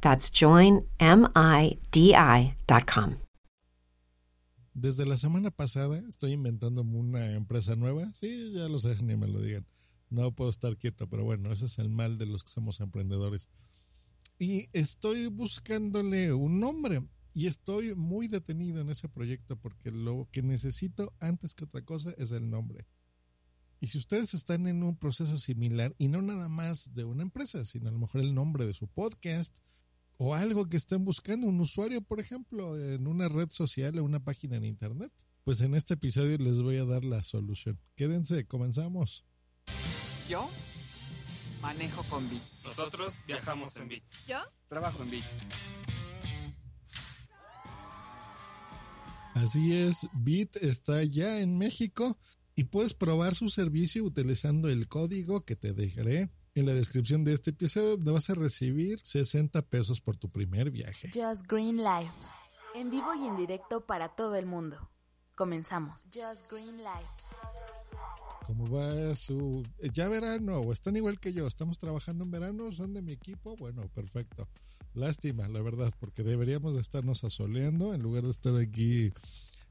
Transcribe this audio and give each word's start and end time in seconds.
That's 0.00 0.30
joinmidi.com. 0.30 0.90
Desde 4.72 5.04
la 5.04 5.16
semana 5.16 5.50
pasada 5.50 6.02
estoy 6.08 6.32
inventando 6.32 6.82
una 6.82 7.32
empresa 7.34 7.76
nueva. 7.76 8.10
Sí, 8.14 8.52
ya 8.52 8.68
lo 8.68 8.78
sé, 8.78 8.96
ni 9.02 9.16
me 9.16 9.26
lo 9.26 9.40
digan. 9.40 9.66
No 10.08 10.32
puedo 10.32 10.50
estar 10.50 10.76
quieto, 10.76 11.08
pero 11.08 11.24
bueno, 11.24 11.52
ese 11.52 11.66
es 11.66 11.78
el 11.78 11.88
mal 11.88 12.18
de 12.18 12.26
los 12.26 12.44
que 12.44 12.52
somos 12.52 12.80
emprendedores. 12.80 13.48
Y 14.38 14.68
estoy 14.72 15.26
buscándole 15.26 16.32
un 16.32 16.60
nombre 16.60 17.02
y 17.34 17.46
estoy 17.46 17.94
muy 17.94 18.26
detenido 18.26 18.80
en 18.80 18.90
ese 18.90 19.08
proyecto 19.08 19.56
porque 19.56 19.90
lo 19.90 20.28
que 20.32 20.42
necesito 20.42 21.12
antes 21.20 21.54
que 21.54 21.64
otra 21.64 21.82
cosa 21.82 22.14
es 22.16 22.32
el 22.32 22.48
nombre. 22.48 22.86
Y 23.80 23.88
si 23.88 23.98
ustedes 23.98 24.34
están 24.34 24.66
en 24.66 24.82
un 24.82 24.96
proceso 24.96 25.38
similar 25.38 25.94
y 25.98 26.08
no 26.08 26.22
nada 26.22 26.48
más 26.48 26.94
de 26.94 27.04
una 27.04 27.22
empresa, 27.22 27.64
sino 27.64 27.88
a 27.88 27.92
lo 27.92 27.98
mejor 27.98 28.20
el 28.20 28.34
nombre 28.34 28.66
de 28.66 28.74
su 28.74 28.88
podcast 28.88 29.58
o 30.22 30.34
algo 30.34 30.68
que 30.68 30.76
estén 30.76 31.02
buscando, 31.02 31.46
un 31.46 31.58
usuario, 31.60 32.02
por 32.02 32.20
ejemplo, 32.20 32.78
en 32.78 33.06
una 33.06 33.26
red 33.30 33.48
social 33.48 33.98
o 33.98 34.04
una 34.04 34.22
página 34.22 34.58
en 34.58 34.66
internet, 34.66 35.10
pues 35.44 35.62
en 35.62 35.74
este 35.74 35.94
episodio 35.94 36.36
les 36.36 36.60
voy 36.60 36.76
a 36.76 36.84
dar 36.84 37.06
la 37.06 37.22
solución. 37.22 37.80
Quédense, 37.96 38.46
comenzamos. 38.46 39.24
Yo 40.28 40.46
manejo 41.62 42.02
con 42.10 42.22
Bit. 42.28 42.42
Nosotros 42.66 43.14
viajamos 43.26 43.74
en 43.76 43.88
Bit. 43.88 44.04
Yo 44.28 44.36
trabajo 44.68 45.02
en 45.04 45.10
Bit. 45.10 45.24
Así 49.32 49.72
es, 49.72 50.06
Bit 50.12 50.56
está 50.56 51.02
ya 51.02 51.40
en 51.40 51.56
México 51.56 52.18
y 52.54 52.64
puedes 52.64 52.92
probar 52.92 53.34
su 53.34 53.48
servicio 53.48 54.04
utilizando 54.04 54.68
el 54.68 54.86
código 54.86 55.46
que 55.46 55.56
te 55.56 55.72
dejaré 55.72 56.28
en 56.60 56.66
la 56.66 56.74
descripción 56.74 57.24
de 57.24 57.32
este 57.32 57.50
episodio 57.50 57.96
donde 57.96 58.12
vas 58.12 58.28
a 58.30 58.34
recibir 58.34 59.00
60 59.02 59.62
pesos 59.62 60.00
por 60.00 60.16
tu 60.16 60.30
primer 60.30 60.70
viaje. 60.70 61.10
Just 61.12 61.46
Green 61.48 61.78
Life. 61.78 62.12
En 62.74 62.90
vivo 62.90 63.14
y 63.14 63.26
en 63.26 63.36
directo 63.36 63.86
para 63.86 64.10
todo 64.10 64.36
el 64.36 64.46
mundo. 64.46 64.90
Comenzamos. 65.34 66.02
Just 66.14 66.50
Green 66.50 66.76
Life. 66.76 67.08
¿Cómo 68.46 68.66
va 68.70 69.16
su... 69.16 69.62
Ya 69.94 70.08
verano 70.08 70.58
o 70.58 70.72
están 70.72 70.96
igual 70.96 71.18
que 71.18 71.32
yo? 71.32 71.46
¿Estamos 71.46 71.78
trabajando 71.78 72.24
en 72.24 72.30
verano? 72.30 72.70
¿Son 72.72 72.92
de 72.92 73.00
mi 73.00 73.12
equipo? 73.12 73.56
Bueno, 73.56 73.88
perfecto. 73.94 74.46
Lástima, 74.92 75.48
la 75.48 75.62
verdad, 75.62 75.92
porque 75.98 76.22
deberíamos 76.22 76.74
de 76.74 76.80
estarnos 76.80 77.24
asoleando 77.24 77.94
en 77.94 78.02
lugar 78.02 78.24
de 78.24 78.30
estar 78.30 78.54
aquí 78.56 79.12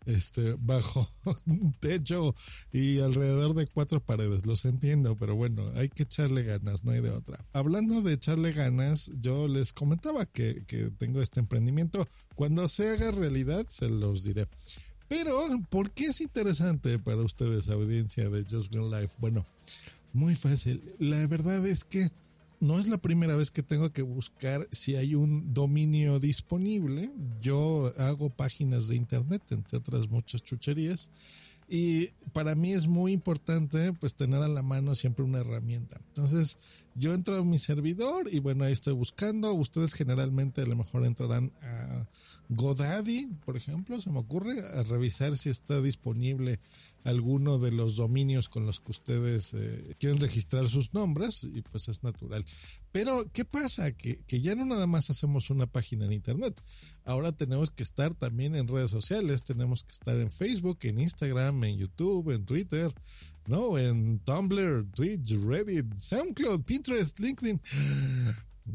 este, 0.10 0.56
bajo 0.60 1.08
un 1.46 1.74
techo 1.80 2.36
y 2.72 3.00
alrededor 3.00 3.54
de 3.54 3.68
cuatro 3.68 4.00
paredes. 4.00 4.46
Los 4.46 4.66
entiendo, 4.66 5.16
pero 5.18 5.36
bueno, 5.36 5.72
hay 5.76 5.90
que 5.90 6.04
echarle 6.04 6.44
ganas, 6.44 6.84
no 6.84 6.92
hay 6.92 7.02
de 7.02 7.12
otra. 7.12 7.46
Hablando 7.54 8.02
de 8.02 8.14
echarle 8.14 8.52
ganas, 8.52 9.12
yo 9.20 9.48
les 9.48 9.74
comentaba 9.74 10.26
que, 10.26 10.64
que 10.68 10.92
tengo 10.98 11.22
este 11.22 11.40
emprendimiento. 11.40 12.08
Cuando 12.36 12.68
se 12.68 12.90
haga 12.90 13.12
realidad, 13.12 13.66
se 13.68 13.90
los 13.90 14.24
diré. 14.24 14.48
Pero, 15.08 15.42
¿por 15.70 15.92
qué 15.92 16.06
es 16.06 16.22
interesante 16.22 17.00
para 17.00 17.18
ustedes, 17.18 17.70
audiencia 17.70 18.30
de 18.30 18.46
Just 18.50 18.72
Green 18.72 18.92
Life? 18.92 19.16
Bueno, 19.20 19.46
muy 20.14 20.36
fácil. 20.36 20.96
La 21.00 21.26
verdad 21.28 21.66
es 21.66 21.84
que 21.84 22.12
no 22.60 22.80
es 22.80 22.90
la 22.90 22.98
primera 22.98 23.36
vez 23.36 23.52
que 23.52 23.64
tengo 23.64 23.92
que 23.92 24.02
buscar 24.02 24.68
si 24.72 24.96
hay 24.96 25.16
un 25.16 25.54
dominio 25.54 26.20
disponible. 26.20 27.12
Yo 27.40 27.94
hago 27.98 28.30
páginas 28.30 28.88
de 28.88 28.96
internet, 28.96 29.42
entre 29.50 29.78
otras 29.78 30.10
muchas 30.10 30.44
chucherías. 30.44 31.12
Y 31.70 32.08
para 32.34 32.56
mí 32.56 32.74
es 32.74 32.88
muy 32.88 33.14
importante 33.14 33.94
pues 33.94 34.16
tener 34.16 34.42
a 34.42 34.48
la 34.48 34.64
mano 34.64 34.96
siempre 34.96 35.24
una 35.24 35.40
herramienta. 35.40 36.02
Entonces 36.08 36.58
yo 37.00 37.14
entro 37.14 37.38
a 37.38 37.44
mi 37.44 37.58
servidor 37.58 38.28
y 38.32 38.40
bueno, 38.40 38.66
ahí 38.66 38.74
estoy 38.74 38.94
buscando. 38.94 39.54
Ustedes 39.54 39.94
generalmente 39.94 40.62
a 40.62 40.66
lo 40.66 40.76
mejor 40.76 41.06
entrarán 41.06 41.54
a 41.62 42.06
GoDaddy, 42.50 43.28
por 43.46 43.56
ejemplo, 43.56 44.02
se 44.02 44.10
me 44.10 44.20
ocurre, 44.20 44.60
a 44.74 44.84
revisar 44.84 45.38
si 45.38 45.50
está 45.50 45.82
disponible 45.82 46.60
alguno 47.04 47.60
de 47.60 47.72
los 47.72 47.96
dominios 47.96 48.50
con 48.50 48.66
los 48.66 48.80
que 48.80 48.92
ustedes 48.92 49.54
eh, 49.54 49.96
quieren 50.00 50.20
registrar 50.20 50.68
sus 50.68 50.94
nombres 50.94 51.44
y 51.44 51.62
pues 51.62 51.88
es 51.88 52.04
natural. 52.04 52.44
Pero, 52.92 53.32
¿qué 53.32 53.46
pasa? 53.46 53.92
Que, 53.92 54.20
que, 54.28 54.42
ya 54.42 54.56
no 54.56 54.66
nada 54.66 54.88
más 54.88 55.10
hacemos 55.10 55.50
una 55.50 55.68
página 55.68 56.06
en 56.06 56.12
Internet. 56.12 56.62
Ahora 57.06 57.32
tenemos 57.32 57.72
que 57.72 57.84
estar 57.84 58.16
también 58.16 58.56
en 58.56 58.68
redes 58.68 58.90
sociales, 58.90 59.44
tenemos 59.44 59.84
que 59.84 59.92
estar 59.92 60.18
en 60.18 60.32
Facebook, 60.32 60.80
en 60.82 61.00
Instagram, 61.00 61.64
en 61.64 61.78
YouTube, 61.78 62.32
en 62.32 62.46
Twitter, 62.46 62.94
¿no? 63.50 63.80
En 63.80 64.20
Tumblr, 64.20 64.86
Twitch, 64.94 65.34
Reddit, 65.34 65.98
SoundCloud, 65.98 66.62
Pinterest, 66.64 67.20
LinkedIn. 67.20 67.60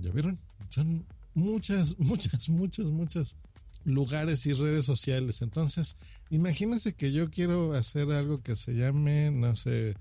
¿Ya 0.00 0.10
vieron? 0.10 0.36
Son 0.68 1.06
muchas, 1.34 1.96
muchas, 1.98 2.48
muchas, 2.48 2.86
muchas 2.86 3.36
lugares 3.84 4.44
y 4.46 4.52
redes 4.52 4.84
sociales. 4.84 5.42
Entonces, 5.42 5.96
imagínense 6.28 6.94
que 6.94 7.12
yo 7.12 7.30
quiero 7.30 7.74
hacer 7.74 8.10
algo 8.10 8.42
que 8.42 8.56
se 8.56 8.74
llame, 8.74 9.30
no 9.30 9.54
sé, 9.54 9.94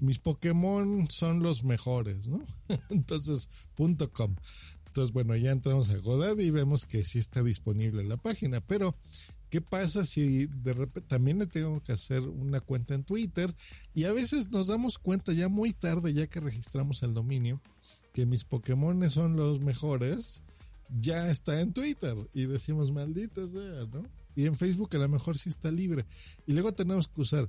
mis 0.00 0.18
Pokémon 0.18 1.06
son 1.10 1.42
los 1.42 1.62
mejores, 1.62 2.26
¿no? 2.26 2.42
Entonces, 2.88 3.50
punto 3.74 4.10
.com. 4.10 4.36
Entonces, 4.86 5.12
bueno, 5.12 5.36
ya 5.36 5.50
entramos 5.50 5.90
a 5.90 5.96
GoDaddy 5.98 6.44
y 6.44 6.50
vemos 6.50 6.86
que 6.86 7.04
sí 7.04 7.18
está 7.18 7.42
disponible 7.42 8.04
la 8.04 8.16
página, 8.16 8.62
pero 8.62 8.96
¿qué 9.54 9.60
pasa 9.60 10.04
si 10.04 10.46
de 10.46 10.72
repente 10.72 11.08
también 11.08 11.38
le 11.38 11.46
tengo 11.46 11.80
que 11.80 11.92
hacer 11.92 12.22
una 12.22 12.58
cuenta 12.58 12.92
en 12.92 13.04
Twitter? 13.04 13.54
Y 13.94 14.02
a 14.02 14.12
veces 14.12 14.50
nos 14.50 14.66
damos 14.66 14.98
cuenta 14.98 15.32
ya 15.32 15.48
muy 15.48 15.72
tarde, 15.72 16.12
ya 16.12 16.26
que 16.26 16.40
registramos 16.40 17.04
el 17.04 17.14
dominio, 17.14 17.60
que 18.12 18.26
mis 18.26 18.42
Pokémon 18.42 19.08
son 19.08 19.36
los 19.36 19.60
mejores 19.60 20.42
ya 20.98 21.30
está 21.30 21.60
en 21.60 21.72
Twitter 21.72 22.16
y 22.34 22.46
decimos 22.46 22.90
maldita 22.90 23.46
sea, 23.46 23.86
¿no? 23.92 24.04
Y 24.34 24.46
en 24.46 24.56
Facebook 24.56 24.88
a 24.96 24.98
lo 24.98 25.08
mejor 25.08 25.38
sí 25.38 25.50
está 25.50 25.70
libre. 25.70 26.04
Y 26.48 26.52
luego 26.54 26.72
tenemos 26.72 27.06
que 27.06 27.20
usar 27.20 27.48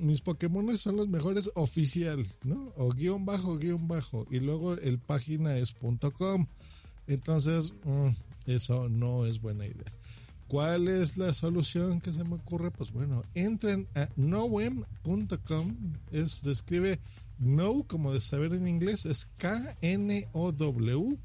mis 0.00 0.22
Pokémon 0.22 0.74
son 0.78 0.96
los 0.96 1.08
mejores 1.08 1.50
oficial, 1.54 2.26
¿no? 2.44 2.72
O 2.78 2.92
guion 2.92 3.26
bajo, 3.26 3.58
guion 3.58 3.88
bajo. 3.88 4.26
Y 4.30 4.40
luego 4.40 4.72
el 4.72 4.98
página 4.98 5.58
es 5.58 5.74
.com. 6.16 6.46
Entonces, 7.06 7.74
mm, 7.84 8.08
eso 8.46 8.88
no 8.88 9.26
es 9.26 9.42
buena 9.42 9.66
idea. 9.66 9.92
¿Cuál 10.52 10.88
es 10.88 11.16
la 11.16 11.32
solución 11.32 11.98
que 12.02 12.12
se 12.12 12.24
me 12.24 12.34
ocurre? 12.34 12.70
Pues 12.70 12.92
bueno, 12.92 13.24
entren 13.32 13.88
a 13.94 14.10
nowem.com. 14.16 15.76
Es, 16.10 16.42
describe 16.42 17.00
no 17.38 17.84
como 17.84 18.12
de 18.12 18.20
saber 18.20 18.52
en 18.52 18.68
inglés, 18.68 19.06
es 19.06 19.30
K-N-O-W 19.38 21.18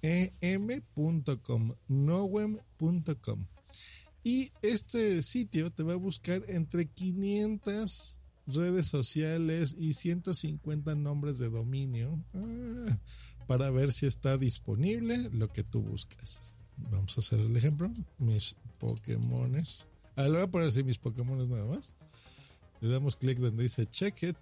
em.com, 0.00 1.74
nowem.com. 1.88 3.44
Y 4.24 4.50
este 4.62 5.20
sitio 5.20 5.70
te 5.70 5.82
va 5.82 5.92
a 5.92 5.96
buscar 5.96 6.42
entre 6.48 6.86
500 6.86 8.18
redes 8.46 8.86
sociales 8.86 9.76
y 9.78 9.92
150 9.92 10.94
nombres 10.94 11.38
de 11.38 11.50
dominio 11.50 12.24
ah, 12.32 12.98
para 13.46 13.70
ver 13.70 13.92
si 13.92 14.06
está 14.06 14.38
disponible 14.38 15.28
lo 15.32 15.52
que 15.52 15.64
tú 15.64 15.82
buscas. 15.82 16.40
Vamos 16.90 17.16
a 17.16 17.20
hacer 17.20 17.40
el 17.40 17.56
ejemplo. 17.56 17.90
Mis 18.18 18.56
Pokémones. 18.78 19.86
Ahora 20.16 20.30
voy 20.30 20.42
a 20.42 20.50
poner 20.50 20.68
así 20.68 20.82
mis 20.82 20.98
Pokémones 20.98 21.48
nada 21.48 21.66
más. 21.66 21.94
Le 22.80 22.88
damos 22.88 23.16
clic 23.16 23.38
donde 23.38 23.62
dice 23.62 23.86
check 23.86 24.22
it. 24.22 24.36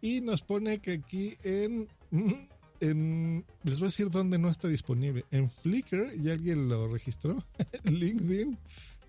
Y 0.00 0.20
nos 0.20 0.42
pone 0.42 0.78
que 0.78 0.92
aquí 0.92 1.34
en 1.42 1.88
les 2.80 3.78
voy 3.78 3.82
a 3.82 3.90
decir 3.90 4.10
dónde 4.10 4.38
no 4.38 4.48
está 4.48 4.68
disponible. 4.68 5.24
En 5.30 5.48
Flickr, 5.48 6.14
ya 6.16 6.32
alguien 6.32 6.68
lo 6.68 6.88
registró. 6.88 7.42
LinkedIn, 7.84 8.58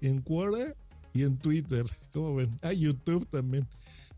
en 0.01 0.21
Quora 0.21 0.73
y 1.13 1.23
en 1.23 1.37
Twitter. 1.37 1.85
¿Cómo 2.13 2.35
ven? 2.35 2.59
Ah, 2.61 2.73
YouTube 2.73 3.27
también. 3.27 3.67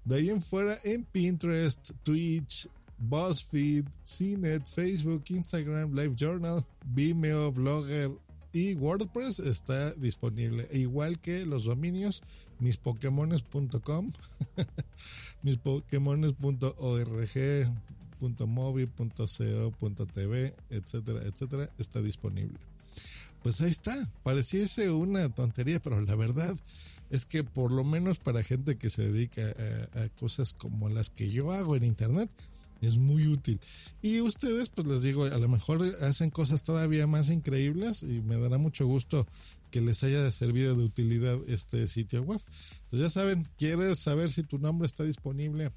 De 0.06 0.16
ahí 0.16 0.30
en 0.30 0.42
fuera 0.42 0.80
en 0.84 1.04
Pinterest, 1.04 1.92
Twitch, 2.04 2.70
BuzzFeed, 2.98 3.86
CNET, 4.04 4.66
Facebook, 4.68 5.24
Instagram, 5.30 5.94
Live 5.94 6.16
Journal, 6.16 6.66
Vimeo, 6.86 7.52
Blogger 7.52 8.12
y 8.54 8.76
WordPress 8.76 9.40
está 9.40 9.92
disponible. 9.94 10.68
E 10.72 10.80
igual 10.80 11.20
que 11.20 11.46
los 11.46 11.66
dominios 11.66 12.24
mispokemones.com, 12.60 14.12
mispokemones.org, 15.44 17.68
.mobi.co.tv, 18.48 20.56
etcétera, 20.70 21.24
etcétera, 21.24 21.70
está 21.78 22.02
disponible. 22.02 22.58
Pues 23.42 23.62
ahí 23.62 23.72
está, 23.72 24.10
pareciese 24.24 24.92
una 24.92 25.30
tontería, 25.30 25.80
pero 25.80 26.02
la 26.02 26.16
verdad 26.16 26.58
es 27.10 27.26
que 27.26 27.44
por 27.44 27.72
lo 27.72 27.84
menos 27.84 28.20
para 28.20 28.44
gente 28.44 28.78
que 28.78 28.90
se 28.90 29.10
dedica 29.10 29.42
a, 29.94 30.10
cosas 30.20 30.54
como 30.54 30.90
las 30.90 31.10
que 31.10 31.32
yo 31.32 31.52
hago 31.52 31.76
en 31.76 31.84
internet, 31.84 32.30
es 32.82 32.98
muy 32.98 33.28
útil. 33.28 33.60
Y 34.02 34.22
ustedes, 34.22 34.70
pues 34.70 34.88
les 34.88 35.02
digo, 35.02 35.26
a 35.26 35.38
lo 35.38 35.50
mejor 35.50 35.84
hacen 36.02 36.30
cosas 36.30 36.64
todavía 36.64 37.08
más 37.08 37.30
increíbles 37.30 38.04
y 38.04 38.22
me 38.22 38.38
dará 38.38 38.58
mucho 38.58 38.86
gusto 38.86 39.28
que 39.72 39.82
les 39.82 40.04
haya 40.04 40.32
servido 40.32 40.76
de 40.76 40.84
utilidad 40.84 41.38
este 41.48 41.88
sitio 41.88 42.24
web. 42.24 42.42
Entonces 42.84 43.00
ya 43.00 43.10
saben, 43.10 43.48
quieres 43.58 44.00
saber 44.00 44.32
si 44.32 44.44
tu 44.44 44.58
nombre 44.58 44.88
está 44.88 45.04
disponible 45.04 45.72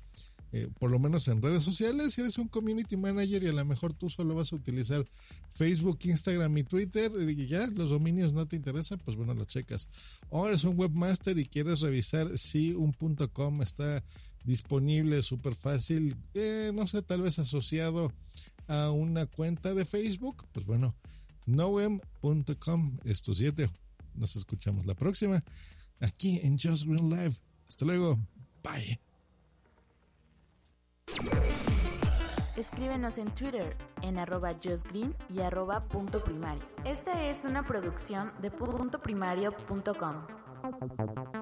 eh, 0.54 0.68
por 0.78 0.90
lo 0.90 0.98
menos 0.98 1.26
en 1.28 1.40
redes 1.40 1.62
sociales, 1.62 2.12
si 2.12 2.20
eres 2.20 2.36
un 2.36 2.46
community 2.46 2.94
manager 2.98 3.42
y 3.42 3.48
a 3.48 3.52
lo 3.52 3.64
mejor 3.64 3.94
tú 3.94 4.10
solo 4.10 4.34
vas 4.34 4.52
a 4.52 4.56
utilizar 4.56 5.02
Facebook, 5.48 5.98
Instagram 6.02 6.58
y 6.58 6.64
Twitter 6.64 7.10
y 7.26 7.46
ya 7.46 7.66
los 7.68 7.88
dominios 7.88 8.34
no 8.34 8.46
te 8.46 8.56
interesan, 8.56 9.00
pues 9.02 9.16
bueno, 9.16 9.32
lo 9.32 9.46
checas. 9.46 9.88
O 10.28 10.46
eres 10.46 10.64
un 10.64 10.78
webmaster 10.78 11.38
y 11.38 11.46
quieres 11.46 11.80
revisar 11.80 12.36
si 12.36 12.74
un 12.74 12.92
.com 13.32 13.62
está 13.62 14.04
disponible 14.44 15.22
súper 15.22 15.54
fácil, 15.54 16.16
eh, 16.34 16.70
no 16.74 16.86
sé, 16.86 17.02
tal 17.02 17.22
vez 17.22 17.38
asociado 17.38 18.12
a 18.68 18.90
una 18.90 19.26
cuenta 19.26 19.74
de 19.74 19.84
Facebook, 19.84 20.46
pues 20.52 20.66
bueno, 20.66 20.94
noem.com 21.46 22.98
es 23.04 23.22
tu 23.22 23.34
sitio. 23.34 23.70
Nos 24.14 24.36
escuchamos 24.36 24.86
la 24.86 24.94
próxima 24.94 25.42
aquí 26.00 26.40
en 26.42 26.58
Just 26.58 26.84
Green 26.84 27.08
Live. 27.08 27.36
Hasta 27.68 27.84
luego. 27.84 28.18
Bye. 28.62 29.00
Escríbenos 32.56 33.18
en 33.18 33.34
Twitter 33.34 33.76
en 34.02 34.18
arroba 34.18 34.54
justgreen 34.62 35.16
y 35.30 35.40
arroba 35.40 35.88
punto 35.88 36.22
primario. 36.22 36.62
Esta 36.84 37.28
es 37.28 37.44
una 37.44 37.66
producción 37.66 38.32
de 38.40 38.50
puntoprimario.com. 38.50 41.41